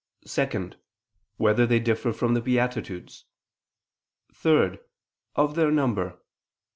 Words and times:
(2) 0.25 0.71
Whether 1.37 1.67
they 1.67 1.79
differ 1.79 2.11
from 2.11 2.33
the 2.33 2.41
beatitudes? 2.41 3.25
(3) 4.33 4.79
Of 5.35 5.53
their 5.53 5.69
number? 5.69 6.17